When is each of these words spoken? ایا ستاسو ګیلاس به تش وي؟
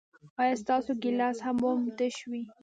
ایا 0.41 0.55
ستاسو 0.61 0.91
ګیلاس 1.03 1.37
به 1.59 1.69
تش 1.97 2.15
وي؟ 2.29 2.41